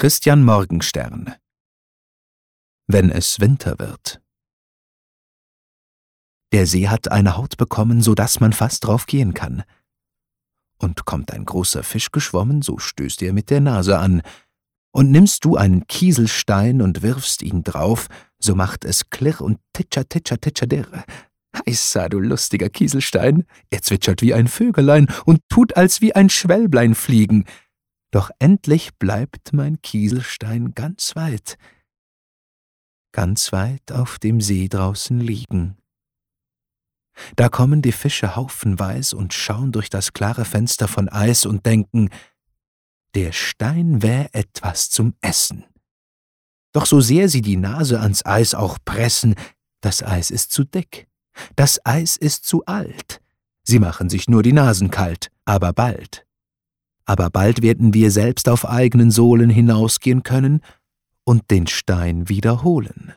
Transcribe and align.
Christian 0.00 0.44
Morgenstern 0.44 1.34
Wenn 2.86 3.10
es 3.10 3.38
Winter 3.38 3.78
wird 3.78 4.22
Der 6.54 6.66
See 6.66 6.88
hat 6.88 7.12
eine 7.12 7.36
Haut 7.36 7.58
bekommen, 7.58 8.00
so 8.00 8.14
dass 8.14 8.40
man 8.40 8.54
fast 8.54 8.86
drauf 8.86 9.04
gehen 9.04 9.34
kann. 9.34 9.62
Und 10.78 11.04
kommt 11.04 11.34
ein 11.34 11.44
großer 11.44 11.82
Fisch 11.82 12.12
geschwommen, 12.12 12.62
so 12.62 12.78
stößt 12.78 13.20
er 13.20 13.34
mit 13.34 13.50
der 13.50 13.60
Nase 13.60 13.98
an. 13.98 14.22
Und 14.90 15.10
nimmst 15.10 15.44
du 15.44 15.56
einen 15.56 15.86
Kieselstein 15.86 16.80
und 16.80 17.02
wirfst 17.02 17.42
ihn 17.42 17.62
drauf, 17.62 18.06
so 18.38 18.54
macht 18.54 18.86
es 18.86 19.10
klirr 19.10 19.42
und 19.42 19.58
titscher, 19.74 20.08
titscher, 20.08 20.40
titscher, 20.40 20.66
dirr. 20.66 21.04
Heissa, 21.66 22.08
du 22.08 22.20
lustiger 22.20 22.70
Kieselstein, 22.70 23.44
er 23.68 23.82
zwitschert 23.82 24.22
wie 24.22 24.32
ein 24.32 24.48
Vögelein 24.48 25.08
und 25.26 25.40
tut 25.50 25.76
als 25.76 26.00
wie 26.00 26.14
ein 26.14 26.30
Schwälblein 26.30 26.94
fliegen. 26.94 27.44
Doch 28.10 28.30
endlich 28.40 28.96
bleibt 28.98 29.52
mein 29.52 29.80
Kieselstein 29.82 30.74
ganz 30.74 31.14
weit, 31.14 31.58
ganz 33.12 33.52
weit 33.52 33.92
auf 33.92 34.18
dem 34.18 34.40
See 34.40 34.68
draußen 34.68 35.20
liegen. 35.20 35.76
Da 37.36 37.48
kommen 37.48 37.82
die 37.82 37.92
Fische 37.92 38.34
haufenweis 38.34 39.12
und 39.12 39.34
schauen 39.34 39.72
durch 39.72 39.90
das 39.90 40.12
klare 40.12 40.44
Fenster 40.44 40.88
von 40.88 41.08
Eis 41.08 41.46
und 41.46 41.66
denken, 41.66 42.08
der 43.14 43.32
Stein 43.32 44.02
wär 44.02 44.34
etwas 44.34 44.90
zum 44.90 45.14
Essen. 45.20 45.64
Doch 46.72 46.86
so 46.86 47.00
sehr 47.00 47.28
sie 47.28 47.42
die 47.42 47.56
Nase 47.56 48.00
ans 48.00 48.24
Eis 48.24 48.54
auch 48.54 48.78
pressen, 48.84 49.34
das 49.82 50.02
Eis 50.02 50.30
ist 50.30 50.52
zu 50.52 50.64
dick, 50.64 51.08
das 51.56 51.84
Eis 51.84 52.16
ist 52.16 52.44
zu 52.44 52.64
alt. 52.64 53.20
Sie 53.64 53.78
machen 53.78 54.08
sich 54.08 54.28
nur 54.28 54.42
die 54.42 54.52
Nasen 54.52 54.90
kalt, 54.90 55.30
aber 55.44 55.72
bald 55.72 56.26
aber 57.10 57.28
bald 57.28 57.60
werden 57.60 57.92
wir 57.92 58.12
selbst 58.12 58.48
auf 58.48 58.64
eigenen 58.64 59.10
Sohlen 59.10 59.50
hinausgehen 59.50 60.22
können 60.22 60.60
und 61.24 61.50
den 61.50 61.66
Stein 61.66 62.28
wiederholen. 62.28 63.14